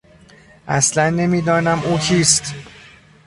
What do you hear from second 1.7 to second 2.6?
او کیست.